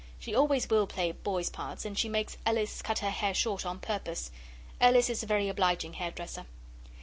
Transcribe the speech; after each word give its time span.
She 0.17 0.33
always 0.33 0.67
will 0.67 0.87
play 0.87 1.11
boys' 1.11 1.51
parts, 1.51 1.85
and 1.85 1.95
she 1.95 2.09
makes 2.09 2.35
Ellis 2.43 2.81
cut 2.81 2.97
her 2.97 3.11
hair 3.11 3.35
short 3.35 3.67
on 3.67 3.77
purpose. 3.79 4.31
Ellis 4.79 5.11
is 5.11 5.21
a 5.21 5.27
very 5.27 5.47
obliging 5.47 5.93
hairdresser. 5.93 6.47